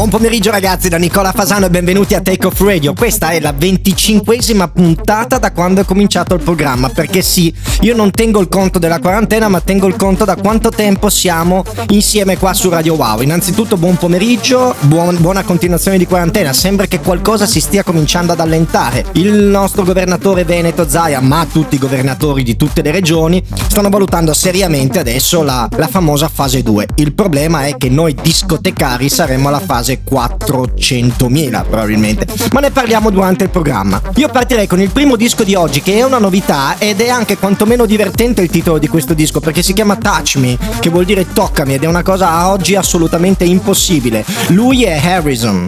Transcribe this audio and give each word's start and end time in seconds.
Buon 0.00 0.12
pomeriggio 0.12 0.50
ragazzi 0.50 0.88
da 0.88 0.96
Nicola 0.96 1.30
Fasano 1.30 1.66
e 1.66 1.68
benvenuti 1.68 2.14
a 2.14 2.22
Take 2.22 2.46
Off 2.46 2.58
Radio. 2.62 2.94
Questa 2.94 3.32
è 3.32 3.38
la 3.38 3.52
venticinquesima 3.52 4.68
puntata 4.68 5.36
da 5.36 5.52
quando 5.52 5.82
è 5.82 5.84
cominciato 5.84 6.34
il 6.34 6.42
programma. 6.42 6.88
Perché 6.88 7.20
sì, 7.20 7.54
io 7.80 7.94
non 7.94 8.10
tengo 8.10 8.40
il 8.40 8.48
conto 8.48 8.78
della 8.78 8.98
quarantena, 8.98 9.48
ma 9.48 9.60
tengo 9.60 9.86
il 9.86 9.96
conto 9.96 10.24
da 10.24 10.36
quanto 10.36 10.70
tempo 10.70 11.10
siamo 11.10 11.64
insieme 11.88 12.38
qua 12.38 12.54
su 12.54 12.70
Radio 12.70 12.94
Wow. 12.94 13.20
Innanzitutto 13.20 13.76
buon 13.76 13.98
pomeriggio, 13.98 14.74
buon, 14.80 15.18
buona 15.20 15.42
continuazione 15.42 15.98
di 15.98 16.06
quarantena. 16.06 16.54
Sembra 16.54 16.86
che 16.86 17.00
qualcosa 17.00 17.44
si 17.44 17.60
stia 17.60 17.82
cominciando 17.82 18.32
ad 18.32 18.40
allentare. 18.40 19.04
Il 19.12 19.34
nostro 19.34 19.84
governatore 19.84 20.44
Veneto 20.44 20.88
Zaia, 20.88 21.20
ma 21.20 21.44
tutti 21.44 21.74
i 21.74 21.78
governatori 21.78 22.42
di 22.42 22.56
tutte 22.56 22.80
le 22.80 22.90
regioni, 22.90 23.44
stanno 23.68 23.90
valutando 23.90 24.32
seriamente 24.32 24.98
adesso 24.98 25.42
la, 25.42 25.68
la 25.76 25.88
famosa 25.88 26.30
fase 26.32 26.62
2. 26.62 26.86
Il 26.94 27.12
problema 27.12 27.66
è 27.66 27.76
che 27.76 27.90
noi 27.90 28.14
discotecari 28.14 29.10
saremmo 29.10 29.48
alla 29.48 29.60
fase 29.60 29.88
400.000 30.08 31.64
probabilmente, 31.68 32.26
ma 32.52 32.60
ne 32.60 32.70
parliamo 32.70 33.10
durante 33.10 33.44
il 33.44 33.50
programma. 33.50 34.00
Io 34.16 34.28
partirei 34.28 34.66
con 34.66 34.80
il 34.80 34.90
primo 34.90 35.16
disco 35.16 35.42
di 35.42 35.54
oggi 35.54 35.82
che 35.82 35.96
è 35.96 36.02
una 36.02 36.18
novità 36.18 36.76
ed 36.78 37.00
è 37.00 37.08
anche 37.08 37.36
quantomeno 37.36 37.86
divertente 37.86 38.42
il 38.42 38.50
titolo 38.50 38.78
di 38.78 38.88
questo 38.88 39.14
disco 39.14 39.40
perché 39.40 39.62
si 39.62 39.72
chiama 39.72 39.96
Touch 39.96 40.36
Me, 40.36 40.56
che 40.80 40.90
vuol 40.90 41.04
dire 41.04 41.32
toccami 41.32 41.74
ed 41.74 41.82
è 41.84 41.86
una 41.86 42.02
cosa 42.02 42.30
a 42.30 42.50
oggi 42.50 42.76
assolutamente 42.76 43.44
impossibile. 43.44 44.24
Lui 44.48 44.84
è 44.84 45.00
Harrison. 45.02 45.66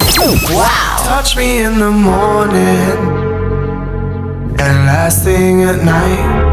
Wow! 0.50 0.64
Touch 1.04 1.34
me 1.36 1.62
in 1.62 1.78
the 1.78 1.84
morning 1.84 3.20
and 4.58 4.84
last 4.84 5.24
thing 5.24 5.64
at 5.64 5.82
night. 5.82 6.50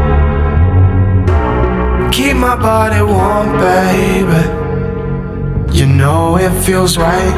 Keep 2.10 2.34
my 2.34 2.56
body 2.56 3.00
warm, 3.00 3.56
baby. 3.58 4.59
You 5.72 5.86
know 5.86 6.36
it 6.36 6.50
feels 6.64 6.98
right. 6.98 7.34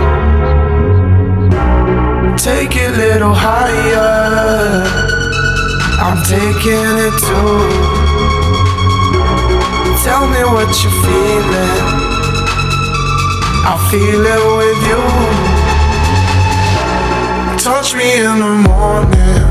Take 2.37 2.75
it 2.77 2.91
a 2.91 2.97
little 2.97 3.35
higher. 3.35 4.85
I'm 6.01 6.19
taking 6.25 6.99
it 7.07 7.15
too. 7.29 8.03
Tell 10.03 10.27
me 10.27 10.43
what 10.53 10.71
you're 10.83 10.99
feeling. 11.05 11.83
I 13.65 13.77
feel 13.91 14.27
it 14.35 14.43
with 14.59 14.83
you. 14.91 15.03
Touch 17.59 17.95
me 17.95 18.09
in 18.19 18.39
the 18.41 18.55
morning 18.69 19.45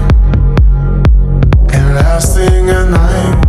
and 1.71 1.95
last 1.95 2.35
thing 2.35 2.69
at 2.69 2.89
night. 2.89 3.40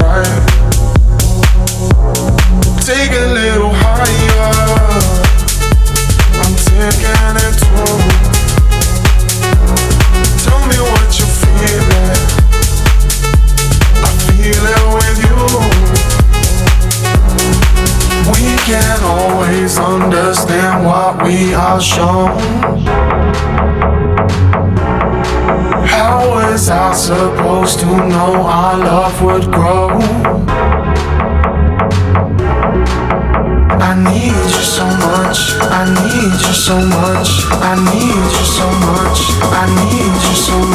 Right. 0.00 0.33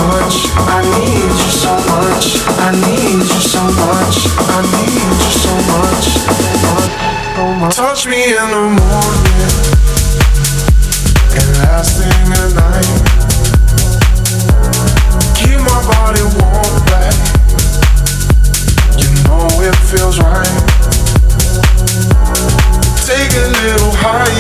I 0.02 0.82
need 0.96 1.28
you 1.28 1.52
so 1.52 1.76
much, 1.92 2.40
I 2.58 2.72
need 2.72 3.20
you 3.20 3.42
so 3.44 3.60
much, 3.60 4.32
I 4.40 4.64
need 4.72 4.96
you 4.96 5.32
so 5.44 5.54
much, 5.68 6.08
oh, 7.38 7.54
much. 7.60 7.76
Touch 7.76 8.08
me 8.08 8.24
in 8.24 8.48
the 8.50 8.64
morning 8.80 9.80
and 11.36 11.50
last 11.60 12.00
thing 12.00 12.32
at 12.32 12.52
night. 12.56 12.88
Keep 15.36 15.60
my 15.68 15.80
body 15.92 16.24
warm, 16.40 16.76
babe. 16.88 17.20
You 19.04 19.10
know 19.28 19.48
it 19.68 19.76
feels 19.92 20.18
right. 20.20 20.64
Take 23.04 23.34
a 23.36 23.48
little 23.52 23.92
higher. 24.00 24.39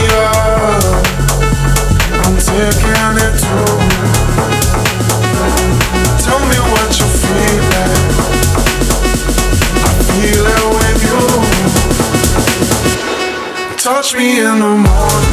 Touch 14.09 14.17
me 14.17 14.39
in 14.39 14.43
the 14.43 14.65
morning 14.65 15.28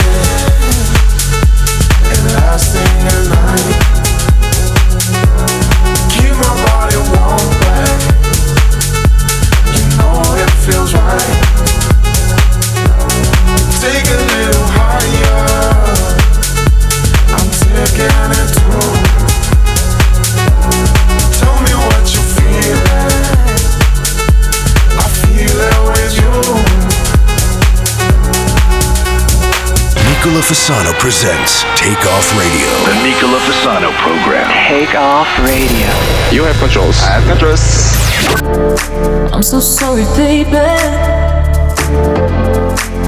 Fasano 30.46 30.92
presents 31.00 31.64
Take 31.74 32.06
Off 32.06 32.30
Radio. 32.38 32.68
The 32.86 32.94
Nicola 33.02 33.40
Fasano 33.40 33.90
program. 33.98 34.48
Take 34.68 34.94
off 34.94 35.26
radio. 35.40 35.90
You 36.30 36.44
have 36.44 36.56
controls. 36.60 37.02
I 37.02 37.18
have 37.18 37.26
controls. 37.26 37.64
I'm 39.34 39.42
so 39.42 39.58
sorry, 39.58 40.04
baby. 40.14 40.56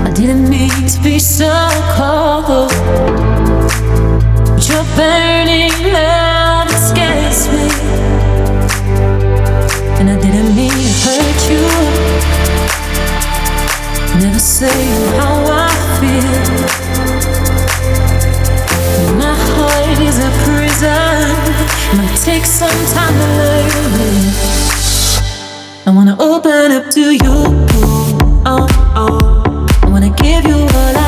I 0.02 0.10
didn't 0.16 0.50
mean 0.50 0.88
to 0.88 1.00
be 1.00 1.20
so 1.20 1.46
cold. 1.94 2.72
But 4.50 4.68
your 4.68 4.82
burning 4.98 5.70
love 5.92 6.68
scares 6.72 7.46
me. 7.54 7.70
And 10.00 10.10
I 10.10 10.18
didn't 10.20 10.56
mean 10.56 10.72
to 10.72 10.92
hurt 11.06 11.50
you. 11.52 12.87
Never 14.20 14.38
saying 14.40 15.12
how 15.20 15.44
I 15.46 15.68
feel. 16.00 16.42
My 19.16 19.34
heart 19.54 19.98
is 20.00 20.18
a 20.18 20.30
prison. 20.44 21.36
Might 21.96 22.16
take 22.24 22.44
some 22.44 22.80
time 22.94 23.14
to 23.14 23.26
learn. 23.38 23.70
I 25.86 25.90
wanna 25.94 26.16
open 26.18 26.72
up 26.72 26.90
to 26.90 27.12
you. 27.12 27.36
Oh, 28.44 28.66
oh. 28.96 29.66
I 29.82 29.88
wanna 29.88 30.10
give 30.10 30.44
you 30.46 30.56
all 30.56 30.96
I 31.06 31.07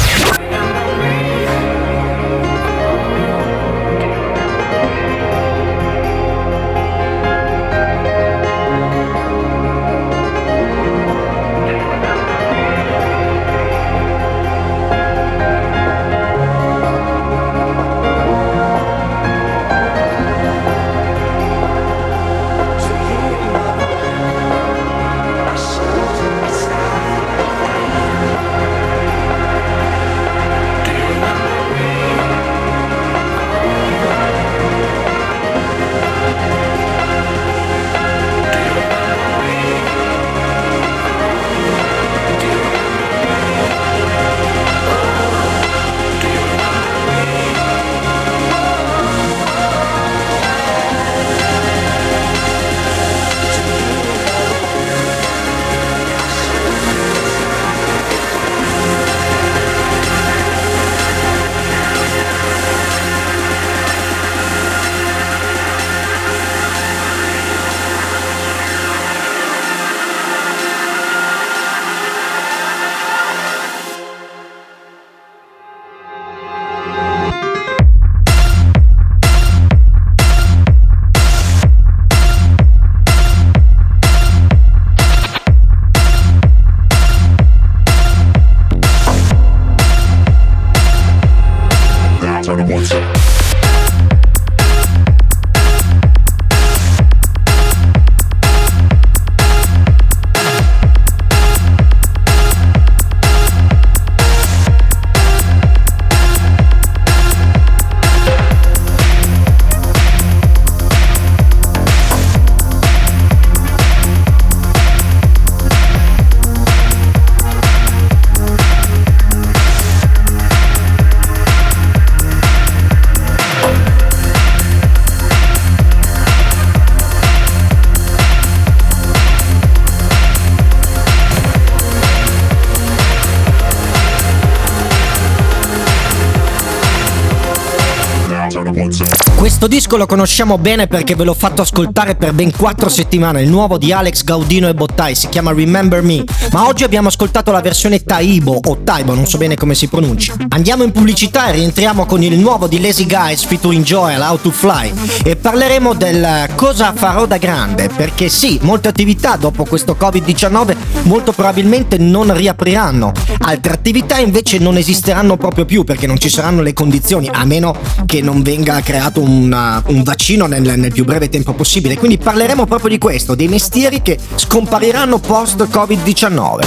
Questo 139.61 139.77
disco 139.77 139.95
lo 139.95 140.07
conosciamo 140.07 140.57
bene 140.57 140.87
perché 140.87 141.13
ve 141.13 141.23
l'ho 141.23 141.35
fatto 141.35 141.61
ascoltare 141.61 142.15
per 142.15 142.33
ben 142.33 142.49
4 142.49 142.89
settimane, 142.89 143.43
il 143.43 143.49
nuovo 143.49 143.77
di 143.77 143.91
Alex 143.91 144.23
Gaudino 144.23 144.67
e 144.67 144.73
Bottai, 144.73 145.13
si 145.13 145.29
chiama 145.29 145.53
Remember 145.53 146.01
Me, 146.01 146.23
ma 146.51 146.65
oggi 146.65 146.83
abbiamo 146.83 147.09
ascoltato 147.09 147.51
la 147.51 147.61
versione 147.61 148.03
Taibo 148.03 148.59
o 148.59 148.79
Taibo, 148.83 149.13
non 149.13 149.27
so 149.27 149.37
bene 149.37 149.53
come 149.53 149.75
si 149.75 149.87
pronunci. 149.87 150.33
Andiamo 150.47 150.81
in 150.81 150.91
pubblicità 150.91 151.49
e 151.49 151.51
rientriamo 151.51 152.07
con 152.07 152.23
il 152.23 152.39
nuovo 152.39 152.65
di 152.65 152.81
Lazy 152.81 153.05
Guys 153.05 153.43
featuring 153.43 153.83
Joel, 153.83 154.21
How 154.21 154.41
to 154.41 154.49
Fly. 154.49 154.93
E 155.23 155.35
parleremo 155.35 155.93
del 155.93 156.47
cosa 156.55 156.91
farò 156.95 157.27
da 157.27 157.37
grande, 157.37 157.87
perché 157.95 158.29
sì, 158.29 158.57
molte 158.63 158.87
attività 158.87 159.35
dopo 159.35 159.63
questo 159.65 159.95
Covid-19 159.95 160.75
molto 161.03 161.33
probabilmente 161.33 161.99
non 161.99 162.35
riapriranno, 162.35 163.11
altre 163.41 163.73
attività 163.73 164.17
invece 164.17 164.57
non 164.59 164.77
esisteranno 164.77 165.37
proprio 165.37 165.65
più 165.65 165.83
perché 165.83 166.07
non 166.07 166.17
ci 166.19 166.29
saranno 166.29 166.61
le 166.61 166.73
condizioni, 166.73 167.29
a 167.31 167.43
meno 167.45 167.75
che 168.05 168.21
non 168.21 168.41
venga 168.41 168.79
creato 168.81 169.21
una- 169.21 169.81
un 169.87 170.03
vaccino 170.03 170.45
nel, 170.45 170.77
nel 170.79 170.91
più 170.91 171.03
breve 171.05 171.29
tempo 171.29 171.53
possibile. 171.53 171.97
Quindi 171.97 172.17
parleremo 172.17 172.65
proprio 172.65 172.89
di 172.89 172.97
questo, 172.97 173.35
dei 173.35 173.47
mestieri 173.47 174.01
che 174.01 174.17
scompariranno 174.35 175.19
post 175.19 175.67
Covid-19. 175.69 176.59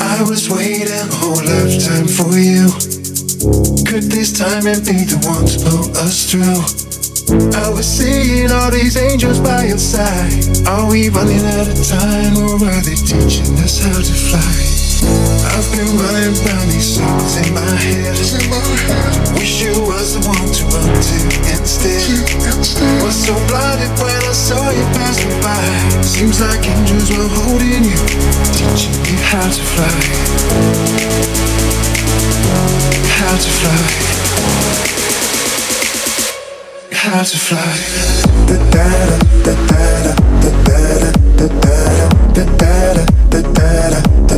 I 0.00 0.22
was 0.22 0.48
waiting 0.48 0.88
a 0.90 1.06
whole 1.20 1.42
lifetime 1.44 2.06
for 2.06 2.36
you. 2.38 2.70
Could 3.84 4.10
this 4.10 4.32
time 4.32 4.66
and 4.66 4.82
be 4.84 5.04
the 5.04 5.18
one 5.26 5.44
to 5.44 5.58
pull 5.68 5.90
us 6.04 6.24
through? 6.26 6.64
I 7.54 7.68
was 7.70 7.84
seeing 7.86 8.50
all 8.50 8.70
these 8.70 8.96
angels 8.98 9.38
by 9.38 9.66
your 9.66 9.78
side. 9.78 10.66
Are 10.66 10.86
we 10.86 11.08
running 11.08 11.44
out 11.44 11.68
of 11.68 11.86
time 11.86 12.36
or 12.36 12.54
are 12.68 12.80
they 12.82 12.94
teaching 12.96 13.56
us 13.62 13.80
how 13.80 13.92
to 13.96 14.12
fly? 14.12 14.73
I've 15.54 15.68
been 15.70 15.96
running 15.96 16.34
about 16.34 16.66
these 16.68 16.96
songs 16.96 17.36
in 17.36 17.54
my 17.54 17.60
head. 17.78 18.16
Wish 19.34 19.62
you 19.62 19.74
was 19.86 20.14
the 20.14 20.20
one 20.26 20.48
to 20.56 20.64
undo. 20.80 21.00
to 21.00 21.34
instead. 21.52 23.02
Was 23.02 23.14
so 23.14 23.34
blinded 23.46 23.90
when 24.00 24.16
I 24.16 24.32
saw 24.32 24.70
you 24.70 24.84
pass 24.96 25.18
me 25.24 25.34
by. 25.42 26.02
Seems 26.02 26.40
like 26.40 26.66
angels 26.66 27.10
were 27.10 27.28
holding 27.38 27.84
you, 27.84 28.00
teaching 28.52 28.96
me 29.04 29.14
how 29.30 29.48
to 29.48 29.62
fly. 29.72 29.94
How 33.18 33.36
to 33.36 33.50
fly. 33.60 33.80
How 36.92 37.22
to 37.22 37.38
fly. 37.38 37.72
The 38.48 38.58
data, 38.72 39.16
the 39.44 39.54
data, 39.70 40.12
the 40.42 40.50
data, 40.64 41.10
the 41.36 41.48
data, 41.62 42.06
the 42.34 42.44
data, 42.58 43.04
the 43.30 43.42
data. 43.54 44.33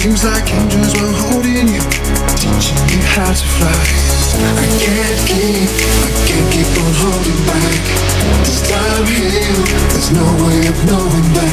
Seems 0.00 0.24
like 0.24 0.48
angels 0.54 0.96
were 0.96 1.12
holding 1.12 1.68
you, 1.68 1.84
teaching 2.32 2.80
you 2.88 3.04
how 3.04 3.28
to 3.28 3.46
fly. 3.52 3.68
I 3.68 4.64
can't 4.80 5.20
keep, 5.28 5.68
I 5.68 6.08
can't 6.24 6.48
keep 6.48 6.72
on 6.80 6.92
holding 7.04 7.36
back. 7.44 7.84
This 8.40 8.64
time 8.64 9.04
here, 9.04 9.60
there's 9.92 10.08
no 10.16 10.24
way 10.40 10.72
of 10.72 10.78
knowing 10.88 11.28
that. 11.36 11.52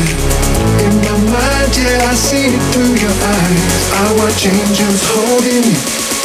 In 0.79 0.95
my 0.95 1.19
mind, 1.27 1.75
yeah, 1.75 2.07
I 2.07 2.15
see 2.15 2.55
it 2.55 2.63
through 2.71 2.95
your 2.95 3.11
eyes. 3.11 3.91
I 3.91 4.15
watch 4.15 4.47
angels 4.47 5.03
holding 5.11 5.67
you, 5.67 5.75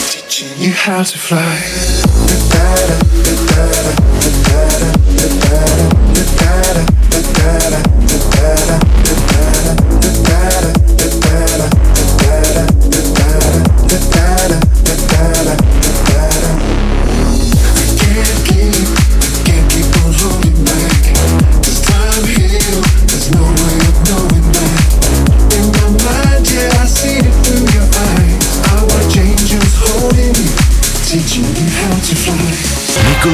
teaching 0.07 0.55
you 0.63 0.71
how 0.71 1.03
to 1.03 1.19
fly. 1.19 1.59
Da-da-da, 2.55 3.03
da-da-da, 3.19 3.99
da-da-da, 4.63 4.95
da-da-da, 5.11 6.02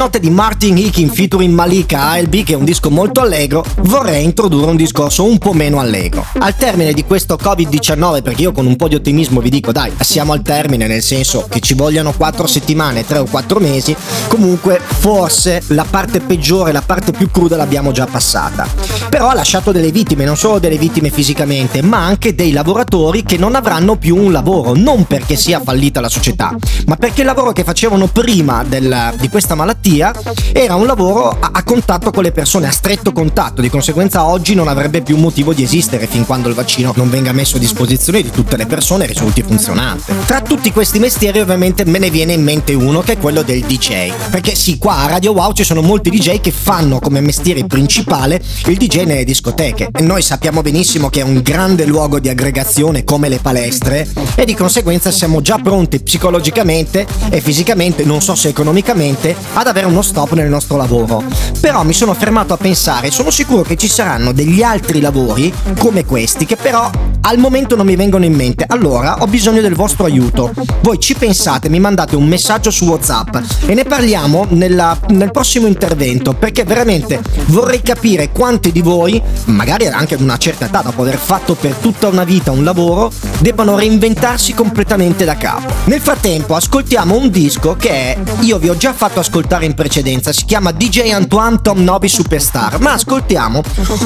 Note 0.00 0.18
di 0.18 0.30
Martin 0.30 0.78
Hikin 0.78 1.10
featuring 1.10 1.52
Malika 1.52 2.12
ALB, 2.12 2.42
che 2.42 2.54
è 2.54 2.56
un 2.56 2.64
disco 2.64 2.88
molto 2.88 3.20
allegro, 3.20 3.62
vorrei 3.80 4.24
introdurre 4.24 4.70
un 4.70 4.76
discorso 4.76 5.24
un 5.24 5.36
po' 5.36 5.52
meno 5.52 5.78
allegro. 5.78 6.24
Al 6.38 6.56
termine 6.56 6.94
di 6.94 7.04
questo 7.04 7.36
Covid-19, 7.36 8.22
perché 8.22 8.40
io 8.40 8.52
con 8.52 8.64
un 8.64 8.76
po' 8.76 8.88
di 8.88 8.94
ottimismo 8.94 9.42
vi 9.42 9.50
dico 9.50 9.72
dai, 9.72 9.92
siamo 10.00 10.32
al 10.32 10.40
termine, 10.40 10.86
nel 10.86 11.02
senso 11.02 11.44
che 11.50 11.60
ci 11.60 11.74
vogliono 11.74 12.12
4 12.12 12.46
settimane, 12.46 13.04
3 13.04 13.18
o 13.18 13.24
4 13.24 13.60
mesi, 13.60 13.94
comunque 14.28 14.80
forse 14.80 15.62
la 15.66 15.84
parte 15.84 16.20
peggiore, 16.20 16.72
la 16.72 16.80
parte 16.80 17.12
più 17.12 17.30
cruda 17.30 17.56
l'abbiamo 17.56 17.92
già 17.92 18.06
passata. 18.06 18.66
Però 19.10 19.28
ha 19.28 19.34
lasciato 19.34 19.70
delle 19.70 19.92
vittime, 19.92 20.24
non 20.24 20.38
solo 20.38 20.58
delle 20.58 20.78
vittime 20.78 21.10
fisicamente, 21.10 21.82
ma 21.82 21.98
anche 21.98 22.34
dei 22.34 22.52
lavoratori 22.52 23.22
che 23.22 23.36
non 23.36 23.54
avranno 23.54 23.96
più 23.96 24.16
un 24.16 24.32
lavoro, 24.32 24.72
non 24.74 25.04
perché 25.04 25.36
sia 25.36 25.60
fallita 25.60 26.00
la 26.00 26.08
società, 26.08 26.56
ma 26.86 26.96
perché 26.96 27.20
il 27.20 27.26
lavoro 27.26 27.52
che 27.52 27.64
facevano 27.64 28.06
prima 28.06 28.64
del, 28.66 29.12
di 29.18 29.28
questa 29.28 29.54
malattia 29.54 29.88
era 29.98 30.74
un 30.76 30.86
lavoro 30.86 31.30
a, 31.30 31.50
a 31.52 31.62
contatto 31.64 32.10
con 32.10 32.22
le 32.22 32.32
persone, 32.32 32.68
a 32.68 32.70
stretto 32.70 33.12
contatto, 33.12 33.60
di 33.60 33.68
conseguenza 33.68 34.24
oggi 34.24 34.54
non 34.54 34.68
avrebbe 34.68 35.02
più 35.02 35.16
motivo 35.16 35.52
di 35.52 35.62
esistere 35.62 36.06
fin 36.06 36.24
quando 36.24 36.48
il 36.48 36.54
vaccino 36.54 36.92
non 36.96 37.10
venga 37.10 37.32
messo 37.32 37.56
a 37.56 37.60
disposizione 37.60 38.22
di 38.22 38.30
tutte 38.30 38.56
le 38.56 38.66
persone 38.66 39.06
risulti 39.06 39.42
funzionante. 39.42 40.14
Tra 40.26 40.40
tutti 40.40 40.70
questi 40.70 40.98
mestieri 40.98 41.40
ovviamente 41.40 41.84
me 41.84 41.98
ne 41.98 42.10
viene 42.10 42.34
in 42.34 42.42
mente 42.42 42.74
uno 42.74 43.00
che 43.00 43.12
è 43.12 43.18
quello 43.18 43.42
del 43.42 43.62
DJ, 43.62 44.12
perché 44.30 44.54
sì, 44.54 44.78
qua 44.78 44.98
a 44.98 45.06
Radio 45.06 45.32
Wow 45.32 45.52
ci 45.52 45.64
sono 45.64 45.82
molti 45.82 46.10
DJ 46.10 46.40
che 46.40 46.52
fanno 46.52 46.98
come 47.00 47.20
mestiere 47.20 47.64
principale 47.64 48.40
il 48.66 48.76
DJ 48.76 49.04
nelle 49.04 49.24
discoteche. 49.24 49.88
E 49.92 50.02
noi 50.02 50.22
sappiamo 50.22 50.62
benissimo 50.62 51.08
che 51.08 51.20
è 51.20 51.24
un 51.24 51.40
grande 51.42 51.84
luogo 51.84 52.20
di 52.20 52.28
aggregazione 52.28 53.04
come 53.04 53.28
le 53.28 53.38
palestre 53.38 54.08
e 54.34 54.44
di 54.44 54.54
conseguenza 54.54 55.10
siamo 55.10 55.40
già 55.40 55.58
pronti 55.58 56.00
psicologicamente 56.00 57.06
e 57.30 57.40
fisicamente, 57.40 58.04
non 58.04 58.20
so 58.20 58.34
se 58.34 58.48
economicamente, 58.48 59.34
ad 59.54 59.66
avere 59.66 59.79
uno 59.86 60.02
stop 60.02 60.32
nel 60.32 60.48
nostro 60.48 60.76
lavoro. 60.76 61.22
Però 61.60 61.82
mi 61.84 61.92
sono 61.92 62.14
fermato 62.14 62.52
a 62.52 62.56
pensare, 62.56 63.10
sono 63.10 63.30
sicuro 63.30 63.62
che 63.62 63.76
ci 63.76 63.88
saranno 63.88 64.32
degli 64.32 64.62
altri 64.62 65.00
lavori 65.00 65.52
come 65.78 66.04
questi 66.04 66.46
che 66.46 66.56
però 66.56 66.90
al 67.22 67.38
momento 67.38 67.76
non 67.76 67.86
mi 67.86 67.96
vengono 67.96 68.24
in 68.24 68.34
mente. 68.34 68.64
Allora 68.66 69.18
ho 69.20 69.26
bisogno 69.26 69.60
del 69.60 69.74
vostro 69.74 70.04
aiuto. 70.04 70.52
Voi 70.80 70.98
ci 70.98 71.14
pensate, 71.14 71.68
mi 71.68 71.80
mandate 71.80 72.16
un 72.16 72.26
messaggio 72.26 72.70
su 72.70 72.86
WhatsApp 72.86 73.36
e 73.66 73.74
ne 73.74 73.84
parliamo 73.84 74.46
nella, 74.50 74.98
nel 75.08 75.30
prossimo 75.30 75.66
intervento 75.66 76.32
perché 76.32 76.64
veramente 76.64 77.20
vorrei 77.46 77.82
capire 77.82 78.30
quanti 78.30 78.72
di 78.72 78.80
voi, 78.80 79.20
magari 79.46 79.86
anche 79.86 80.14
ad 80.14 80.20
una 80.20 80.38
certa 80.38 80.66
età, 80.66 80.80
dopo 80.80 81.02
aver 81.02 81.18
fatto 81.18 81.54
per 81.54 81.74
tutta 81.74 82.08
una 82.08 82.24
vita 82.24 82.50
un 82.50 82.64
lavoro, 82.64 83.12
debbano 83.38 83.76
reinventarsi 83.76 84.54
completamente 84.54 85.24
da 85.24 85.36
capo. 85.36 85.72
Nel 85.84 86.00
frattempo 86.00 86.54
ascoltiamo 86.54 87.16
un 87.16 87.30
disco 87.30 87.76
che 87.76 88.16
io 88.40 88.58
vi 88.58 88.68
ho 88.68 88.76
già 88.76 88.92
fatto 88.92 89.20
ascoltare 89.20 89.66
in 89.66 89.69
precedenza, 89.74 90.32
si 90.32 90.44
chiama 90.44 90.72
DJ 90.72 91.10
Antoine 91.10 91.60
Tom 91.62 91.82
Nobi 91.82 92.08
Superstar, 92.08 92.78
ma 92.80 92.92
ascoltiamo 92.92 93.62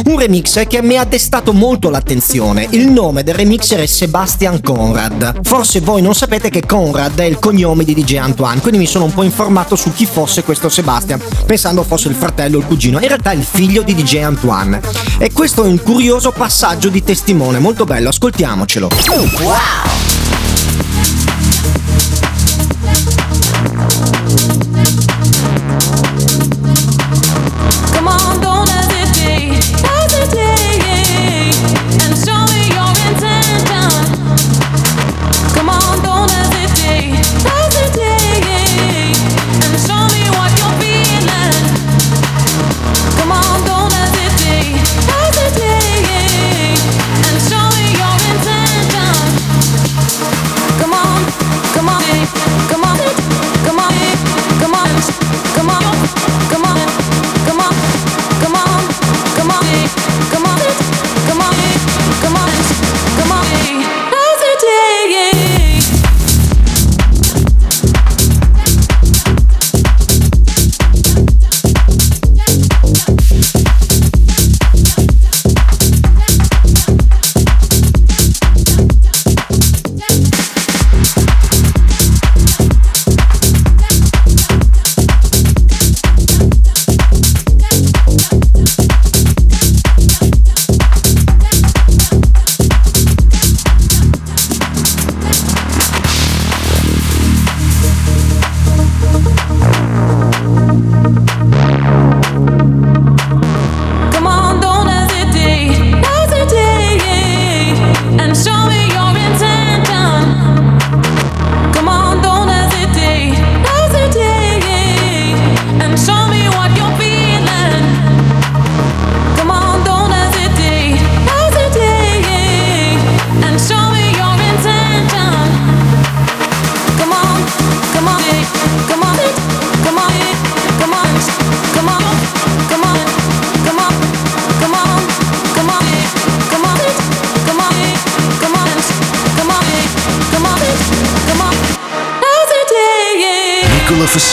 un 0.07 0.19
remix 0.19 0.67
che 0.67 0.83
mi 0.83 0.97
ha 0.97 1.05
destato 1.05 1.53
molto 1.53 1.91
l'attenzione. 1.91 2.67
Il 2.71 2.91
nome 2.91 3.23
del 3.23 3.35
remixer 3.35 3.81
è 3.81 3.87
Sebastian 3.87 4.61
Conrad. 4.61 5.41
Forse 5.43 5.81
voi 5.81 6.03
non 6.03 6.15
sapete 6.15 6.51
che 6.51 6.65
Conrad 6.67 7.19
è 7.19 7.25
il 7.25 7.39
cognome 7.39 7.85
di 7.85 7.95
DJ 7.95 8.17
Antoine, 8.17 8.61
quindi 8.61 8.79
mi 8.79 8.87
sono 8.87 9.05
un 9.05 9.15
po' 9.15 9.23
informato 9.23 9.77
su 9.77 9.93
chi 9.93 10.07
fosse 10.07 10.43
questo 10.43 10.69
Sebastian, 10.69 11.21
pensando 11.47 11.83
fosse 11.83 12.09
il 12.09 12.15
fratello 12.15 12.57
o 12.57 12.61
il 12.61 12.67
cugino. 12.67 12.99
In 13.01 13.09
realtà 13.09 13.31
è 13.31 13.37
il 13.37 13.45
figlio 13.45 13.83
di 13.83 13.95
DJ 13.95 14.17
Antoine. 14.17 14.81
E 15.19 15.33
questo 15.33 15.65
è 15.65 15.67
un 15.67 15.81
curioso 15.83 16.33
passaggio 16.33 16.89
di 16.89 17.03
testimone, 17.03 17.59
molto 17.59 17.85
bello, 17.85 18.09
ascoltiamocelo. 18.09 18.89
Wow! 19.41 19.94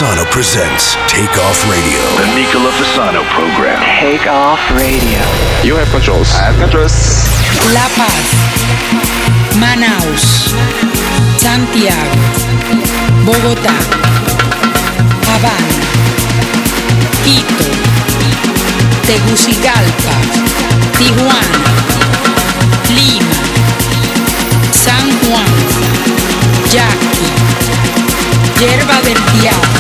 Fasano 0.02 0.26
presents 0.32 0.96
Take 1.06 1.38
Off 1.38 1.62
Radio. 1.70 2.02
The 2.18 2.34
Nicola 2.34 2.72
Fasano 2.72 3.22
program. 3.38 3.78
Take 4.02 4.26
Off 4.26 4.60
Radio. 4.74 5.22
You 5.62 5.76
have 5.76 5.88
controls. 5.92 6.34
I 6.34 6.50
have 6.50 6.58
controls. 6.58 7.30
La 7.70 7.86
Paz, 7.94 8.26
Manaus, 9.62 10.50
Santiago, 11.38 12.18
Bogotá, 13.30 13.78
Habana, 15.30 15.78
Quito, 17.22 17.70
Tegucigalpa, 19.06 20.16
Tijuana, 20.98 21.62
Lima, 22.90 23.38
San 24.74 25.06
Juan, 25.30 25.54
Yaqui, 26.74 27.30
Hierba 28.58 29.00
del 29.02 29.22
diablo, 29.40 29.71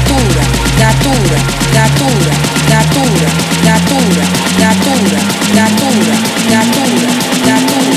datura, 0.00 0.42
datura, 0.78 1.38
datura, 1.74 2.32
datura, 2.68 3.28
datura, 3.64 4.24
datura, 4.58 4.58
datura, 4.58 5.20
datura, 5.54 6.16
datura, 6.48 7.10
datura. 7.46 7.90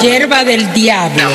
Hierba 0.00 0.44
del 0.44 0.72
diablo. 0.72 1.30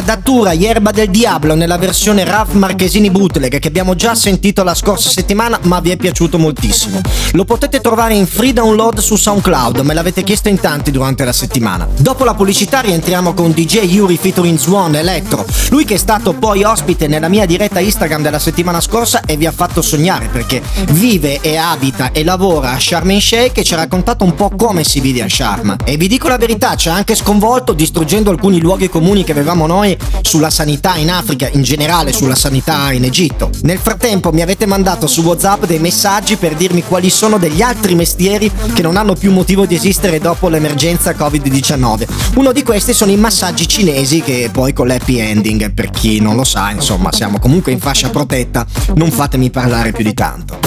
Datura, 0.00 0.52
Yerba 0.52 0.90
del 0.90 1.10
Diablo 1.10 1.54
nella 1.54 1.78
versione 1.78 2.24
Raf 2.24 2.52
Marchesini 2.52 3.10
Bootleg 3.10 3.58
che 3.58 3.68
abbiamo 3.68 3.94
già 3.94 4.14
sentito 4.14 4.62
la 4.62 4.74
scorsa 4.74 5.10
settimana 5.10 5.58
ma 5.62 5.80
vi 5.80 5.90
è 5.90 5.96
piaciuto 5.96 6.38
moltissimo. 6.38 7.00
Lo 7.32 7.44
potete 7.44 7.80
trovare 7.80 8.14
in 8.14 8.26
free 8.26 8.52
download 8.52 8.98
su 8.98 9.16
SoundCloud, 9.16 9.78
me 9.80 9.94
l'avete 9.94 10.22
chiesto 10.22 10.48
in 10.48 10.60
tanti 10.60 10.90
durante 10.90 11.24
la 11.24 11.32
settimana. 11.32 11.88
Dopo 11.96 12.24
la 12.24 12.34
pubblicità 12.34 12.80
rientriamo 12.80 13.34
con 13.34 13.52
DJ 13.52 13.84
Yuri 13.92 14.16
featuring 14.16 14.58
Swan 14.58 14.94
Electro, 14.94 15.44
lui 15.70 15.84
che 15.84 15.94
è 15.94 15.98
stato 15.98 16.32
poi 16.32 16.62
ospite 16.62 17.06
nella 17.06 17.28
mia 17.28 17.46
diretta 17.46 17.80
Instagram 17.80 18.22
della 18.22 18.38
settimana 18.38 18.80
scorsa 18.80 19.22
e 19.26 19.36
vi 19.36 19.46
ha 19.46 19.52
fatto 19.52 19.82
sognare 19.82 20.28
perché 20.28 20.62
vive 20.90 21.40
e 21.40 21.56
abita 21.56 22.12
e 22.12 22.24
lavora 22.24 22.72
a 22.72 22.78
Sharm 22.80 23.10
el 23.10 23.20
Sheikh 23.20 23.58
e 23.58 23.64
ci 23.64 23.74
ha 23.74 23.78
raccontato 23.78 24.24
un 24.24 24.34
po' 24.34 24.50
come 24.56 24.84
si 24.84 25.00
vive 25.00 25.22
a 25.22 25.28
Sharm. 25.28 25.76
E 25.84 25.96
vi 25.96 26.08
dico 26.08 26.28
la 26.28 26.38
verità, 26.38 26.74
ci 26.74 26.88
ha 26.88 26.94
anche 26.94 27.14
sconvolto 27.14 27.72
distruggendo 27.72 28.30
alcuni 28.30 28.60
luoghi 28.60 28.88
comuni 28.88 29.24
che 29.24 29.32
avevamo 29.32 29.66
noi 29.66 29.96
sulla 30.22 30.50
sanità 30.50 30.96
in 30.96 31.10
Africa, 31.10 31.48
in 31.52 31.62
generale 31.62 32.12
sulla 32.12 32.34
sanità 32.34 32.92
in 32.92 33.04
Egitto. 33.04 33.50
Nel 33.62 33.78
frattempo 33.78 34.32
mi 34.32 34.42
avete 34.42 34.66
mandato 34.66 35.06
su 35.06 35.22
WhatsApp 35.22 35.64
dei 35.64 35.78
messaggi 35.78 36.36
per 36.36 36.54
dirmi 36.54 36.82
quali 36.82 37.10
sono 37.10 37.38
degli 37.38 37.62
altri 37.62 37.94
mestieri 37.94 38.50
che 38.74 38.82
non 38.82 38.96
hanno 38.96 39.14
più 39.14 39.32
motivo 39.32 39.66
di 39.66 39.74
esistere 39.74 40.18
dopo 40.18 40.48
l'emergenza 40.48 41.12
Covid-19. 41.12 42.06
Uno 42.36 42.52
di 42.52 42.62
questi 42.62 42.92
sono 42.92 43.10
i 43.10 43.16
massaggi 43.16 43.66
cinesi 43.66 44.22
che 44.22 44.50
poi 44.52 44.72
con 44.72 44.86
l'happy 44.86 45.18
ending, 45.18 45.72
per 45.72 45.90
chi 45.90 46.20
non 46.20 46.36
lo 46.36 46.44
sa, 46.44 46.70
insomma, 46.70 47.12
siamo 47.12 47.38
comunque 47.38 47.72
in 47.72 47.80
fascia 47.80 48.10
protetta, 48.10 48.66
non 48.94 49.10
fatemi 49.10 49.50
parlare 49.50 49.92
più 49.92 50.04
di 50.04 50.14
tanto. 50.14 50.58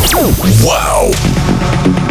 Wow. 0.61 2.02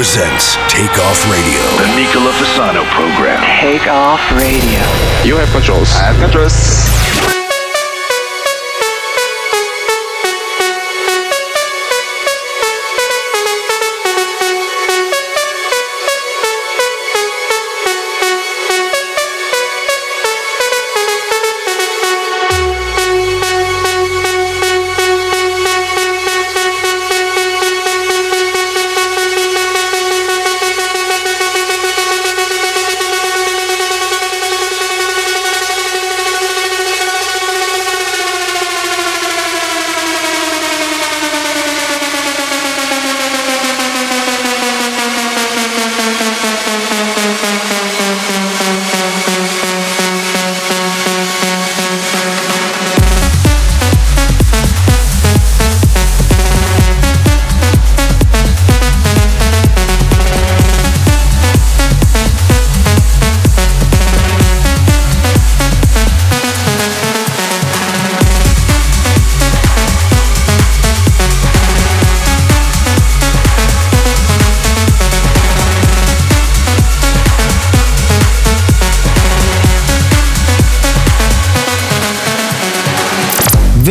Presents 0.00 0.56
Take 0.72 0.96
Off 0.96 1.20
Radio. 1.30 1.60
The 1.76 1.92
Nicola 1.94 2.32
Fasano 2.32 2.88
program. 2.88 3.36
Take 3.60 3.86
Off 3.86 4.32
Radio. 4.32 4.80
You 5.28 5.36
have 5.36 5.50
controls. 5.50 5.92
I 5.92 6.04
have 6.08 6.18
controls. 6.18 6.69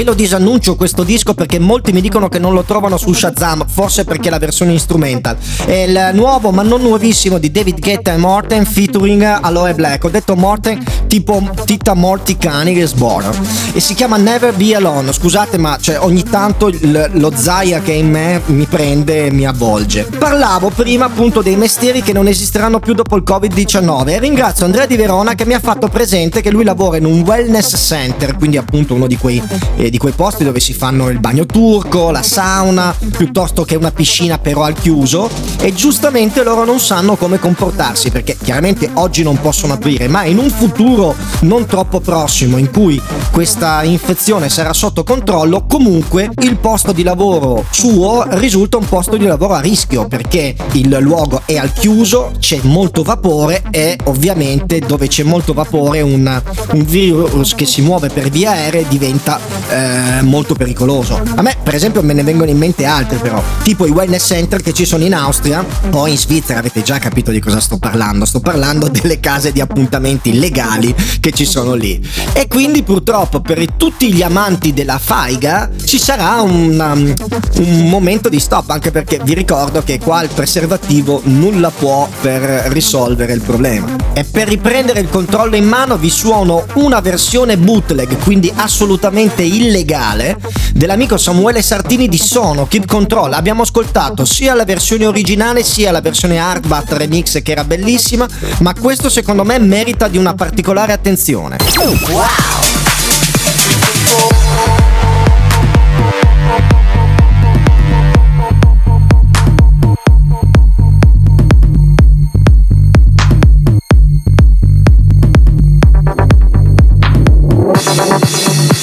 Lo 0.10 0.16
disannuncio 0.16 0.76
questo 0.76 1.04
disco 1.04 1.36
perché 1.36 1.60
molti 1.60 1.92
mi 1.92 2.02
dicono 2.02 2.30
che 2.30 2.40
non 2.40 2.52
lo 2.54 2.64
trovano 2.64 2.98
su 2.98 3.14
Shazam, 3.14 3.68
forse 3.68 4.06
perché 4.06 4.32
la 4.32 4.40
versione 4.40 4.72
instrumental. 4.72 5.38
È 5.64 5.72
il 5.72 6.10
nuovo, 6.14 6.50
ma 6.50 6.64
non 6.64 6.82
nuovissimo, 6.82 7.38
di 7.38 7.52
David 7.52 7.80
Guetta 7.80 8.14
e 8.14 8.18
Morten 8.18 8.66
featuring 8.66 9.22
Aloe 9.22 9.76
Black. 9.76 10.06
Ho 10.06 10.10
detto 10.10 10.36
Morten 10.36 10.84
tipo 11.10 11.42
Tita 11.66 11.96
Morti 11.96 12.38
Cani 12.38 12.76
che 12.76 12.86
sbora. 12.86 13.32
E 13.74 13.80
si 13.80 13.96
chiama 13.96 14.16
Never 14.18 14.54
Be 14.54 14.76
Alone. 14.76 15.12
Scusate, 15.12 15.58
ma 15.58 15.76
cioè, 15.82 16.00
ogni 16.00 16.22
tanto 16.24 16.68
il- 16.68 17.10
lo 17.14 17.32
Zaya 17.36 17.82
che 17.82 17.94
è 17.94 17.96
in 17.96 18.12
me 18.12 18.42
mi 18.46 18.66
prende 18.66 19.26
e 19.26 19.32
mi 19.32 19.46
avvolge. 19.46 20.04
Parlavo 20.04 20.70
prima 20.70 21.06
appunto 21.06 21.42
dei 21.42 21.56
mestieri 21.56 22.04
che 22.04 22.14
non 22.14 22.28
esisteranno 22.28 22.80
più 22.80 22.94
dopo 22.94 23.16
il 23.16 23.24
Covid-19 23.26 24.10
e 24.10 24.20
ringrazio 24.20 24.66
Andrea 24.66 24.86
Di 24.86 24.96
Verona 24.98 25.34
che 25.34 25.46
mi 25.48 25.54
ha 25.56 25.60
fatto 25.60 25.88
presente 25.88 26.42
che 26.42 26.52
lui 26.52 26.64
lavora 26.64 26.98
in 26.98 27.06
un 27.06 27.22
wellness 27.22 27.76
center, 27.76 28.36
quindi 28.38 28.58
appunto 28.58 28.94
uno 28.94 29.08
di 29.08 29.18
quei, 29.18 29.42
eh, 29.78 29.90
di 29.90 29.98
quei 29.98 30.14
posti 30.14 30.44
dove 30.44 30.60
si 30.60 30.74
fanno 30.74 31.10
il 31.10 31.20
bagno 31.20 31.48
turco, 31.48 32.12
la 32.12 32.22
sauna, 32.22 32.96
piuttosto 33.18 33.64
che 33.64 33.76
una 33.76 33.92
piscina 33.92 34.38
però 34.38 34.62
al 34.64 34.74
chiuso 34.74 35.28
e 35.60 35.74
giustamente 35.74 36.44
loro 36.44 36.66
non 36.66 36.80
sanno 36.80 37.16
come 37.16 37.40
comportarsi 37.40 38.12
perché 38.12 38.38
chiaramente 38.40 38.88
oggi 38.94 39.24
non 39.24 39.40
possono 39.42 39.74
aprire, 39.74 40.08
ma 40.08 40.24
in 40.26 40.38
un 40.38 40.50
futuro 40.52 40.99
non 41.42 41.66
troppo 41.66 42.02
prossimo 42.02 42.58
in 42.58 42.72
cui 42.72 43.02
questa 43.32 43.84
infezione 43.84 44.50
sarà 44.50 44.74
sotto 44.74 45.04
controllo, 45.04 45.66
comunque 45.66 46.30
il 46.42 46.58
posto 46.58 46.92
di 46.92 47.04
lavoro 47.04 47.64
suo 47.70 48.26
risulta 48.32 48.78
un 48.78 48.88
posto 48.88 49.16
di 49.16 49.26
lavoro 49.26 49.54
a 49.54 49.62
rischio 49.62 50.08
perché 50.08 50.56
il 50.74 50.98
luogo 51.00 51.42
è 51.46 51.56
al 51.56 51.72
chiuso, 51.72 52.32
c'è 52.38 52.60
molto 52.64 53.04
vapore 53.04 53.64
e 53.72 53.98
ovviamente 54.06 54.80
dove 54.80 55.08
c'è 55.08 55.24
molto 55.24 55.54
vapore 55.54 56.02
un, 56.02 56.42
un 56.74 56.84
virus 56.84 57.56
che 57.56 57.66
si 57.66 57.82
muove 57.82 58.10
per 58.10 58.30
via 58.30 58.52
aerea 58.52 58.86
diventa 58.88 59.40
eh, 59.70 60.22
molto 60.22 60.54
pericoloso. 60.56 61.22
A 61.36 61.42
me 61.42 61.56
per 61.64 61.76
esempio 61.76 62.02
me 62.02 62.14
ne 62.14 62.24
vengono 62.24 62.50
in 62.50 62.58
mente 62.58 62.84
altre 62.86 63.18
però, 63.18 63.42
tipo 63.64 63.86
i 63.86 63.92
wellness 63.92 64.26
center 64.26 64.62
che 64.62 64.74
ci 64.74 64.86
sono 64.86 65.04
in 65.06 65.14
Austria 65.14 65.66
o 65.92 66.08
in 66.08 66.18
Svizzera, 66.18 66.60
avete 66.60 66.82
già 66.82 66.98
capito 66.98 67.32
di 67.32 67.40
cosa 67.40 67.60
sto 67.60 67.78
parlando, 67.78 68.26
sto 68.26 68.40
parlando 68.42 68.88
delle 68.90 69.20
case 69.20 69.52
di 69.52 69.62
appuntamenti 69.62 70.38
legali 70.38 70.89
che 71.20 71.32
ci 71.32 71.46
sono 71.46 71.74
lì. 71.74 72.02
E 72.34 72.48
quindi 72.48 72.84
purtroppo 72.84 73.42
per 73.42 73.66
tutti 73.74 74.14
gli 74.14 74.22
amanti 74.22 74.74
della 74.74 75.00
faiga 75.00 75.70
ci 75.86 76.00
sarà 76.00 76.42
un, 76.42 76.80
um, 76.80 77.16
un 77.58 77.90
momento 77.90 78.30
di 78.30 78.40
stop, 78.40 78.70
anche 78.70 78.92
perché 78.92 79.20
vi 79.24 79.34
ricordo 79.34 79.84
che 79.84 80.00
qua 80.00 80.24
il 80.24 80.30
preservativo 80.34 81.22
nulla 81.26 81.70
può 81.70 82.08
per 82.22 82.42
risolvere 82.68 83.34
il 83.34 83.42
problema. 83.42 83.88
E 84.14 84.24
per 84.24 84.48
riprendere 84.48 85.00
il 85.00 85.10
controllo 85.10 85.56
in 85.56 85.68
mano 85.68 85.98
vi 85.98 86.10
suono 86.10 86.66
una 86.74 87.00
versione 87.00 87.58
bootleg, 87.58 88.18
quindi 88.24 88.52
assolutamente 88.54 89.44
illegale, 89.44 90.38
dell'amico 90.74 91.18
Samuele 91.18 91.62
Sartini 91.62 92.08
di 92.08 92.18
Sono, 92.18 92.68
Keep 92.68 92.86
Control. 92.86 93.34
Abbiamo 93.34 93.62
ascoltato 93.64 94.26
sia 94.26 94.54
la 94.54 94.66
versione 94.66 95.06
originale 95.06 95.64
sia 95.64 95.92
la 95.92 96.02
versione 96.02 96.38
Hardbat 96.38 96.94
Remix 96.94 97.42
che 97.42 97.52
era 97.52 97.64
bellissima, 97.64 98.28
ma 98.60 98.74
questo 98.74 99.10
secondo 99.10 99.44
me 99.44 99.60
merita 99.60 100.08
di 100.08 100.18
una 100.18 100.34
particolare 100.34 100.79
attenzione. 100.88 101.58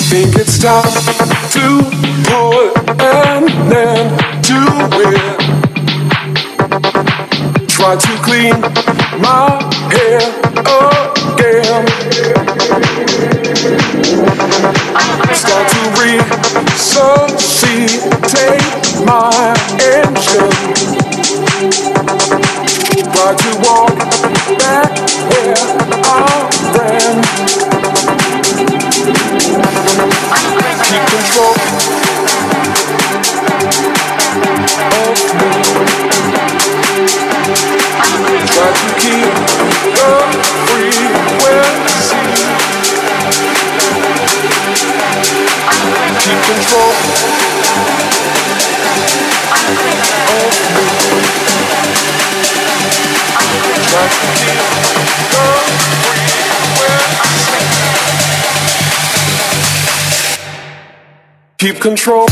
Think 0.09 0.37
it's 0.37 0.59
time 0.59 0.83
to 1.51 1.83
put 2.25 2.77
an 3.01 3.49
end 3.73 4.19
to 4.45 4.59
it. 5.01 5.39
Try 7.69 7.97
to 7.97 8.13
clean 8.23 8.61
my 9.21 9.59
hair 9.91 11.06
him. 11.63 11.87
Start 15.35 15.76
control. 61.81 62.27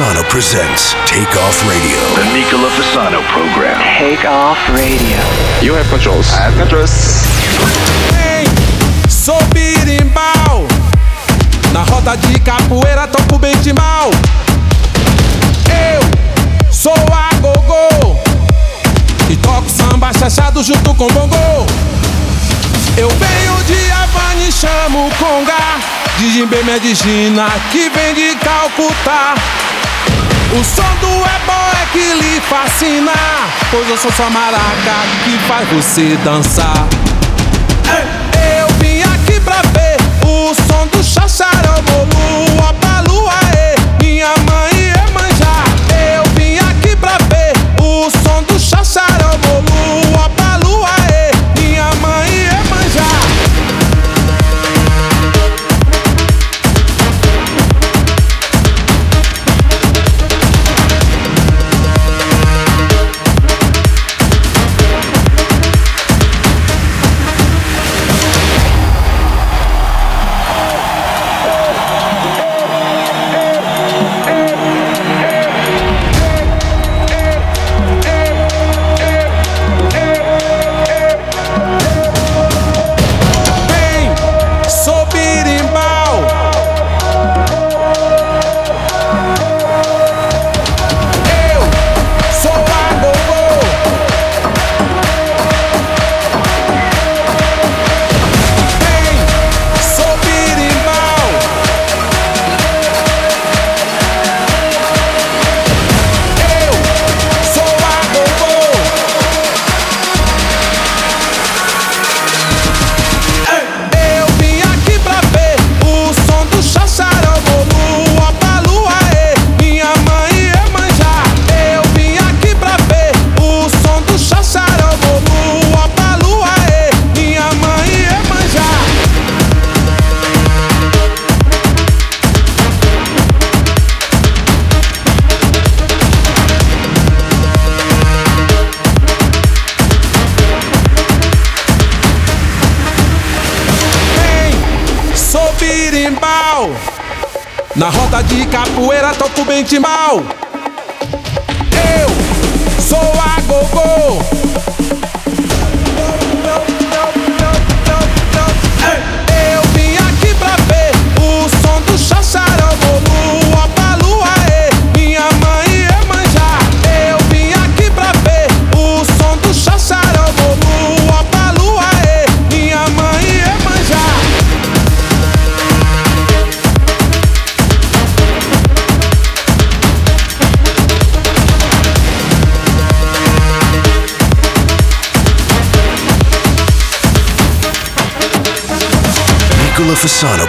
Fasano 0.00 0.24
presents 0.30 0.94
Take 1.04 1.36
Off 1.36 1.62
Radio. 1.68 2.00
The 2.14 2.24
Nicola 2.32 2.70
Fasano 2.70 3.20
program. 3.34 3.78
Take 3.98 4.26
Off 4.26 4.58
Radio. 4.72 5.20
You 5.60 5.74
have 5.74 5.86
controls. 5.90 6.32
I 6.32 6.48
have 6.48 6.56
controls. 6.56 7.22
Hey, 8.16 8.46
sou 9.10 9.38
birimbau. 9.52 10.66
Na 11.74 11.82
roda 11.82 12.16
de 12.16 12.40
capoeira 12.40 13.06
toco 13.08 13.38
bem 13.38 13.54
de 13.58 13.74
mal. 13.74 14.10
Eu 15.68 16.72
sou 16.72 16.94
a 16.94 17.34
gogô. 17.34 18.16
E 19.28 19.36
toco 19.36 19.68
samba 19.68 20.14
chachado 20.14 20.62
junto 20.62 20.94
com 20.94 21.08
bongo. 21.08 21.66
Eu 22.96 23.10
venho 23.10 23.64
de 23.64 23.92
Havana 23.92 24.48
e 24.48 24.50
chamo 24.50 25.10
conga. 25.18 25.78
De 26.16 26.32
Jimbê 26.32 26.62
Medicina 26.62 27.50
que 27.70 27.90
vem 27.90 28.14
de 28.14 28.34
Calcutá. 28.36 29.34
O 30.52 30.64
som 30.64 30.96
do 31.00 31.06
ebó 31.06 31.70
é 31.80 31.86
que 31.92 32.14
lhe 32.14 32.40
fascina. 32.40 33.12
Pois 33.70 33.88
eu 33.88 33.96
sou 33.96 34.10
sua 34.10 34.28
maraca 34.30 34.94
que 35.24 35.38
faz 35.46 35.68
você 35.68 36.18
dançar. 36.24 36.88
Eu 38.58 38.66
vim 38.80 39.00
aqui 39.00 39.38
pra 39.38 39.62
ver 39.72 39.96
o 40.26 40.52
som 40.52 40.88
do 40.88 41.04
xaxaromolu, 41.04 42.09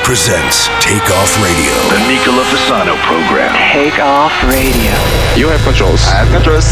presents 0.03 0.67
Take 0.81 1.05
Off 1.13 1.31
Radio. 1.41 1.73
The 1.93 2.01
Nicola 2.09 2.43
Fasano 2.49 2.95
program. 3.05 3.53
Take 3.73 3.99
Off 3.99 4.33
Radio. 4.49 4.93
You 5.37 5.47
have 5.49 5.61
controls. 5.63 6.01
I 6.07 6.25
have 6.25 6.31
controls. 6.33 6.65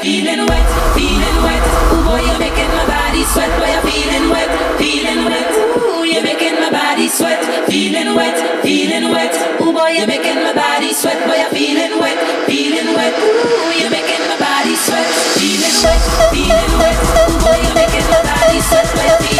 Feeling 0.00 0.46
wet, 0.46 0.66
feeling 0.94 1.38
wet. 1.42 1.64
Ooh 1.92 2.04
boy, 2.04 2.20
you're 2.22 2.38
making 2.38 2.70
my 2.74 2.86
body 2.86 3.22
sweat. 3.24 3.50
Boy, 3.58 3.70
you're 3.72 3.86
feeling 3.86 4.30
wet, 4.30 4.48
feeling 4.78 5.24
wet. 5.26 5.48
Ooh, 5.80 6.04
you're 6.04 6.22
making 6.22 6.54
my 6.60 6.70
body 6.70 7.08
sweat. 7.08 7.40
Feeling 7.66 8.14
wet, 8.14 8.36
feeling 8.62 9.10
wet. 9.10 9.34
Ooh 9.60 9.72
boy, 9.72 9.90
you're 9.96 10.06
making 10.06 10.40
my 10.44 10.54
body 10.54 10.92
sweat. 10.92 11.18
Boy, 11.26 11.36
you're 11.40 11.50
feeling 11.50 11.98
wet, 12.00 12.18
feeling 12.46 12.90
wet. 12.94 13.14
Ooh, 13.18 13.72
you're 13.78 13.90
making 13.90 14.22
my 14.30 14.36
body 14.38 14.74
sweat. 14.76 15.06
Feeling 15.36 15.76
wet, 15.82 16.00
feeling 16.30 16.74
wet. 16.78 16.96
Ooh 17.18 17.36
boy, 17.42 17.58
you're 17.64 17.76
making 17.76 18.06
my 18.08 18.20
body 18.22 18.60
sweat. 18.62 18.86
Boy, 18.94 19.04
you're 19.04 19.20
feeling 19.20 19.33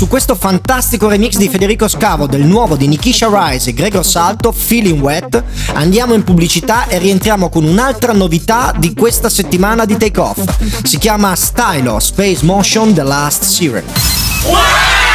su 0.00 0.08
questo 0.08 0.34
fantastico 0.34 1.10
remix 1.10 1.36
di 1.36 1.50
Federico 1.50 1.86
Scavo 1.86 2.26
del 2.26 2.40
nuovo 2.40 2.74
di 2.74 2.88
Nikisha 2.88 3.28
Rise 3.30 3.68
e 3.68 3.74
Gregor 3.74 4.02
Salto, 4.02 4.50
Feeling 4.50 4.98
Wet, 4.98 5.44
andiamo 5.74 6.14
in 6.14 6.24
pubblicità 6.24 6.86
e 6.86 6.96
rientriamo 6.96 7.50
con 7.50 7.64
un'altra 7.64 8.14
novità 8.14 8.72
di 8.74 8.94
questa 8.94 9.28
settimana 9.28 9.84
di 9.84 9.98
Take 9.98 10.18
Off. 10.18 10.84
Si 10.84 10.96
chiama 10.96 11.36
Stylo 11.36 11.98
Space 11.98 12.46
Motion 12.46 12.94
The 12.94 13.02
Last 13.02 13.44
Siren. 13.44 13.84
E 13.84 15.09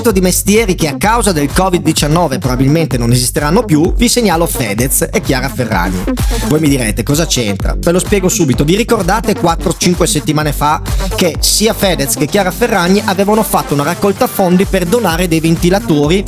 proposito 0.00 0.12
di 0.12 0.20
mestieri 0.20 0.74
che 0.74 0.88
a 0.88 0.96
causa 0.96 1.32
del 1.32 1.50
Covid-19 1.52 2.38
probabilmente 2.38 2.96
non 2.96 3.12
esisteranno 3.12 3.64
più, 3.64 3.92
vi 3.94 4.08
segnalo 4.08 4.46
Fedez 4.46 5.08
e 5.12 5.20
Chiara 5.20 5.48
Ferragni. 5.48 6.02
Voi 6.48 6.60
mi 6.60 6.68
direte 6.68 7.02
cosa 7.02 7.26
c'entra? 7.26 7.76
Ve 7.78 7.92
lo 7.92 7.98
spiego 7.98 8.28
subito. 8.28 8.64
Vi 8.64 8.76
ricordate 8.76 9.34
4-5 9.34 10.04
settimane 10.04 10.52
fa 10.52 10.80
che 11.14 11.36
sia 11.40 11.74
Fedez 11.74 12.14
che 12.14 12.26
Chiara 12.26 12.50
Ferragni 12.50 13.02
avevano 13.04 13.42
fatto 13.42 13.74
una 13.74 13.82
raccolta 13.82 14.26
fondi 14.26 14.64
per 14.64 14.86
donare 14.86 15.28
dei 15.28 15.40
ventilatori 15.40 16.24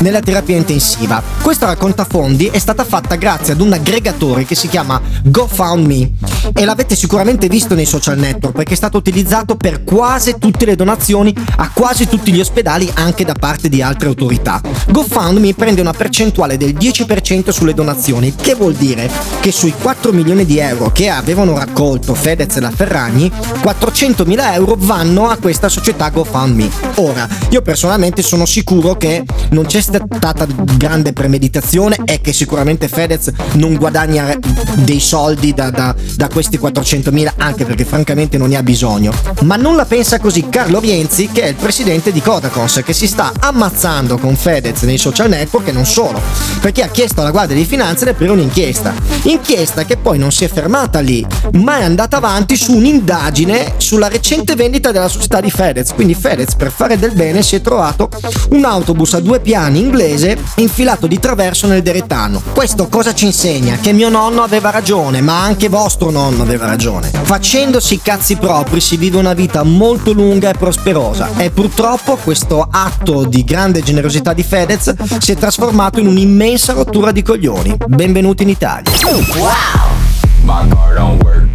nella 0.00 0.20
terapia 0.20 0.56
intensiva? 0.56 1.22
Questa 1.42 1.66
raccolta 1.66 2.04
fondi 2.04 2.46
è 2.46 2.58
stata 2.58 2.84
fatta 2.84 3.16
grazie 3.16 3.52
ad 3.52 3.60
un 3.60 3.72
aggregatore 3.72 4.44
che 4.44 4.54
si 4.54 4.68
chiama 4.68 5.00
GoFundMe 5.24 6.10
e 6.52 6.64
l'avete 6.64 6.96
sicuramente 6.96 7.48
visto 7.48 7.74
nei 7.74 7.86
social 7.86 8.18
network 8.18 8.54
perché 8.54 8.74
è 8.74 8.76
stato 8.76 8.98
utilizzato 8.98 9.56
per 9.56 9.84
quasi 9.84 10.36
tutte 10.38 10.64
le 10.64 10.76
donazioni 10.76 11.34
a 11.56 11.70
quasi 11.72 12.06
tutti 12.08 12.32
gli 12.32 12.40
ospedali 12.40 12.90
anche 12.94 13.24
da 13.24 13.34
parte 13.34 13.68
di 13.68 13.82
altre 13.82 14.08
autorità. 14.08 14.60
GoFundMe 14.88 15.54
prende 15.54 15.80
una 15.80 15.92
percentuale 15.92 16.56
del 16.56 16.74
10% 16.74 17.50
sulle 17.50 17.74
donazioni, 17.74 18.34
che 18.34 18.54
vuol 18.54 18.74
dire 18.74 19.10
che 19.40 19.52
sui 19.52 19.72
4 19.80 20.12
milioni 20.12 20.44
di 20.44 20.58
euro 20.58 20.90
che 20.90 21.08
avevano 21.08 21.56
raccolto 21.56 22.14
Fedez 22.14 22.56
e 22.56 22.60
la 22.60 22.70
Ferragni, 22.70 23.30
400 23.60 24.24
mila 24.24 24.54
euro 24.54 24.76
vanno 24.78 25.28
a 25.28 25.36
questa 25.36 25.68
società 25.68 26.08
GoFundMe. 26.08 26.70
Ora, 26.96 27.28
io 27.50 27.62
personalmente 27.62 28.22
sono 28.22 28.46
sicuro 28.46 28.96
che 28.96 29.24
non 29.50 29.66
c'è 29.66 29.75
stata 29.80 30.46
grande 30.76 31.12
premeditazione 31.12 31.96
e 32.04 32.20
che 32.20 32.32
sicuramente 32.32 32.88
Fedez 32.88 33.30
non 33.52 33.74
guadagna 33.74 34.36
dei 34.74 35.00
soldi 35.00 35.52
da, 35.54 35.70
da, 35.70 35.94
da 36.14 36.28
questi 36.28 36.58
400 36.58 37.10
mila, 37.12 37.34
anche 37.36 37.64
perché 37.64 37.84
francamente 37.84 38.38
non 38.38 38.48
ne 38.48 38.56
ha 38.56 38.62
bisogno. 38.62 39.12
Ma 39.42 39.56
non 39.56 39.76
la 39.76 39.84
pensa 39.84 40.18
così 40.18 40.48
Carlo 40.48 40.80
Rienzi, 40.80 41.28
che 41.30 41.42
è 41.42 41.48
il 41.48 41.54
presidente 41.54 42.12
di 42.12 42.20
Codacons, 42.20 42.82
che 42.84 42.92
si 42.92 43.06
sta 43.06 43.32
ammazzando 43.38 44.18
con 44.18 44.36
Fedez 44.36 44.82
nei 44.82 44.98
social 44.98 45.28
network 45.28 45.68
e 45.68 45.72
non 45.72 45.86
solo, 45.86 46.20
perché 46.60 46.82
ha 46.82 46.88
chiesto 46.88 47.20
alla 47.20 47.30
Guardia 47.30 47.56
di 47.56 47.64
Finanza 47.64 48.04
di 48.04 48.10
aprire 48.10 48.32
un'inchiesta. 48.32 48.94
Inchiesta 49.22 49.84
che 49.84 49.96
poi 49.96 50.18
non 50.18 50.32
si 50.32 50.44
è 50.44 50.48
fermata 50.48 51.00
lì, 51.00 51.26
ma 51.52 51.78
è 51.78 51.84
andata 51.84 52.16
avanti 52.16 52.56
su 52.56 52.74
un'indagine 52.76 53.74
sulla 53.76 54.08
recente 54.08 54.54
vendita 54.54 54.92
della 54.92 55.08
società 55.08 55.40
di 55.40 55.50
Fedez. 55.50 55.92
Quindi 55.92 56.14
Fedez, 56.14 56.54
per 56.54 56.70
fare 56.70 56.98
del 56.98 57.12
bene, 57.12 57.42
si 57.42 57.56
è 57.56 57.60
trovato 57.60 58.08
un 58.50 58.64
autobus 58.64 59.14
a 59.14 59.20
due 59.20 59.40
piani 59.40 59.65
inglese 59.74 60.38
infilato 60.56 61.06
di 61.08 61.18
traverso 61.18 61.66
nel 61.66 61.82
Deretano. 61.82 62.40
Questo 62.52 62.86
cosa 62.88 63.12
ci 63.12 63.24
insegna? 63.24 63.76
Che 63.76 63.92
mio 63.92 64.08
nonno 64.08 64.42
aveva 64.42 64.70
ragione, 64.70 65.20
ma 65.20 65.42
anche 65.42 65.68
vostro 65.68 66.10
nonno 66.10 66.42
aveva 66.42 66.66
ragione. 66.66 67.10
Facendosi 67.10 67.94
i 67.94 68.02
cazzi 68.02 68.36
propri 68.36 68.80
si 68.80 68.96
vive 68.96 69.18
una 69.18 69.34
vita 69.34 69.62
molto 69.64 70.12
lunga 70.12 70.50
e 70.50 70.54
prosperosa 70.54 71.30
e 71.36 71.50
purtroppo 71.50 72.16
questo 72.16 72.66
atto 72.70 73.24
di 73.24 73.42
grande 73.42 73.82
generosità 73.82 74.32
di 74.32 74.42
Fedez 74.42 74.94
si 75.18 75.32
è 75.32 75.36
trasformato 75.36 75.98
in 75.98 76.06
un'immensa 76.06 76.72
rottura 76.72 77.10
di 77.10 77.22
coglioni. 77.22 77.76
Benvenuti 77.86 78.44
in 78.44 78.50
Italia. 78.50 78.90
Wow! 79.34 80.06
My 80.44 80.68
car 80.68 80.94
don't 80.94 81.22
work. 81.24 81.48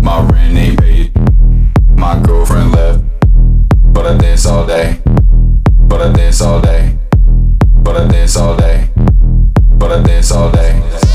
My 0.00 0.24
rent 0.30 0.56
ain't 0.56 0.80
paid. 0.80 1.12
My 1.96 2.18
girlfriend 2.22 2.74
left. 2.74 3.00
But 3.92 4.06
I 4.06 4.16
dance 4.16 4.46
all 4.46 4.64
day. 4.64 5.00
But 5.88 6.00
I 6.00 6.10
dance 6.12 6.40
all 6.40 6.60
day. 6.60 6.96
But 7.88 8.02
I 8.02 8.06
dance 8.06 8.36
all 8.36 8.54
day. 8.54 8.90
But 9.78 9.92
I 9.92 10.02
dance 10.02 10.30
all 10.30 10.52
day. 10.52 11.07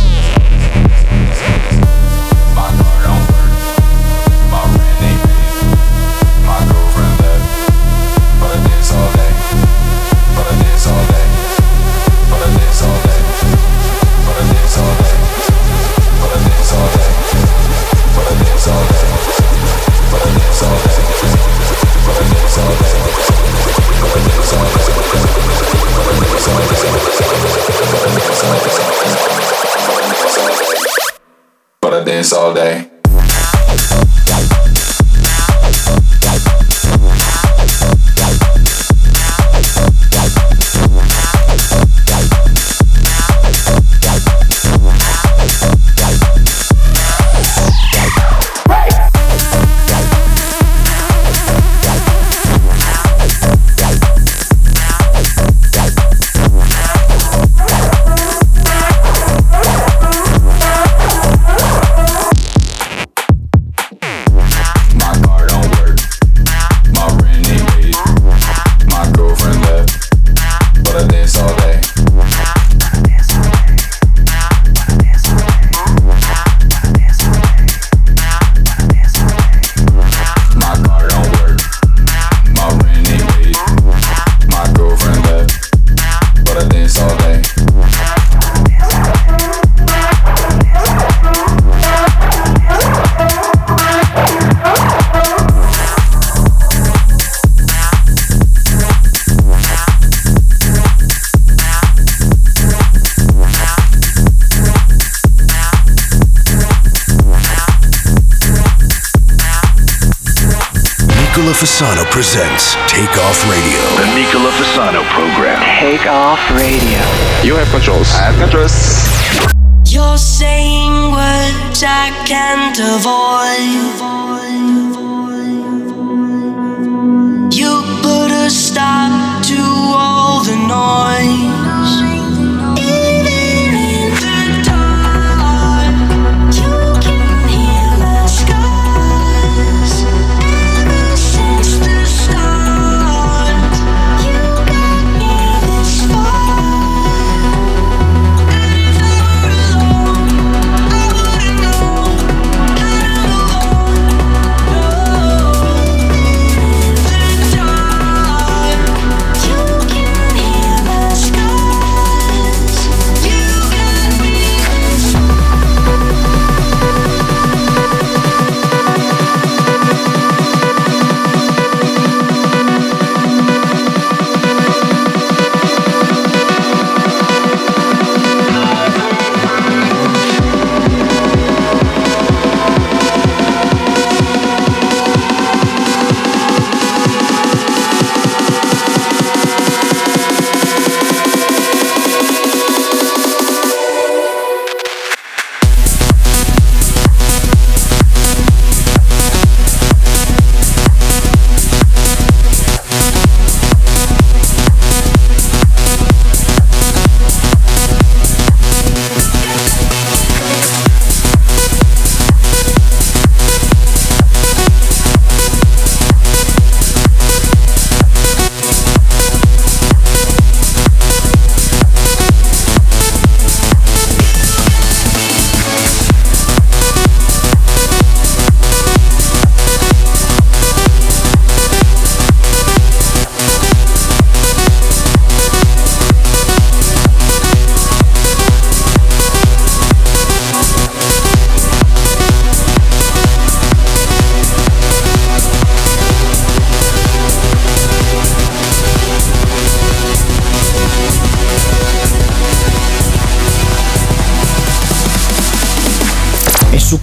Fasano 111.83 112.09
presents 112.11 112.75
Take 112.87 113.11
Off 113.17 113.43
Radio. 113.49 113.81
The 113.97 114.15
Nicola 114.15 114.51
Fasano 114.51 115.03
program. 115.09 115.59
Take 115.81 116.07
off 116.07 116.39
radio. 116.51 117.01
You 117.43 117.55
have 117.55 117.67
controls. 117.71 118.09
I 118.13 118.31
have 118.31 118.39
controls. 118.39 119.91
You're 119.91 120.17
saying 120.17 121.11
words 121.11 121.83
I 121.85 122.09
can't 122.25 122.79
avoid. 122.79 124.12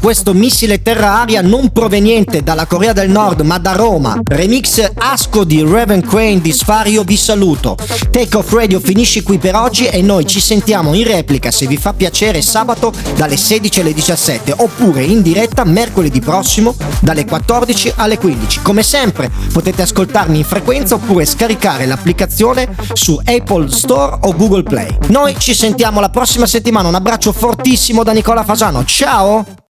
Questo 0.00 0.32
missile 0.32 0.80
terra-aria 0.80 1.42
non 1.42 1.70
proveniente 1.70 2.42
dalla 2.42 2.64
Corea 2.64 2.94
del 2.94 3.10
Nord 3.10 3.40
ma 3.42 3.58
da 3.58 3.72
Roma. 3.72 4.18
Remix 4.24 4.90
Asco 4.94 5.44
di 5.44 5.62
Raven 5.62 6.00
Crane 6.00 6.40
di 6.40 6.52
Sfario 6.52 7.04
vi 7.04 7.16
saluto. 7.16 7.76
Take 8.10 8.36
Off 8.36 8.50
Radio 8.52 8.80
finisce 8.80 9.22
qui 9.22 9.38
per 9.38 9.54
oggi 9.54 9.86
e 9.86 10.00
noi 10.00 10.26
ci 10.26 10.40
sentiamo 10.40 10.94
in 10.94 11.04
replica 11.04 11.50
se 11.50 11.66
vi 11.66 11.76
fa 11.76 11.92
piacere 11.92 12.40
sabato 12.40 12.92
dalle 13.14 13.36
16 13.36 13.80
alle 13.80 13.92
17 13.92 14.54
oppure 14.56 15.02
in 15.02 15.20
diretta 15.20 15.64
mercoledì 15.64 16.20
prossimo 16.20 16.74
dalle 17.00 17.26
14 17.26 17.92
alle 17.96 18.16
15. 18.16 18.62
Come 18.62 18.82
sempre 18.82 19.30
potete 19.52 19.82
ascoltarmi 19.82 20.38
in 20.38 20.44
frequenza 20.44 20.94
oppure 20.94 21.26
scaricare 21.26 21.84
l'applicazione 21.84 22.74
su 22.94 23.20
Apple 23.22 23.70
Store 23.70 24.16
o 24.22 24.34
Google 24.34 24.62
Play. 24.62 24.96
Noi 25.08 25.36
ci 25.38 25.52
sentiamo 25.52 26.00
la 26.00 26.08
prossima 26.08 26.46
settimana, 26.46 26.88
un 26.88 26.94
abbraccio 26.94 27.32
fortissimo 27.32 28.02
da 28.02 28.12
Nicola 28.12 28.44
Fasano, 28.44 28.84
ciao! 28.84 29.58